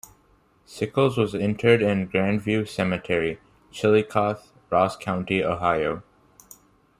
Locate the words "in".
1.83-2.07